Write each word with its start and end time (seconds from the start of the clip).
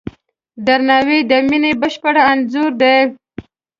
درناوی 0.65 1.19
د 1.29 1.33
مینې 1.47 1.71
بشپړ 1.81 2.15
انځور 2.31 2.71
دی. 2.81 2.97